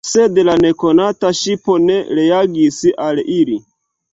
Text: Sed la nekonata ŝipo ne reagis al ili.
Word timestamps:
Sed 0.11 0.37
la 0.45 0.53
nekonata 0.61 1.31
ŝipo 1.41 1.77
ne 1.83 1.99
reagis 2.21 2.81
al 3.09 3.25
ili. 3.39 3.63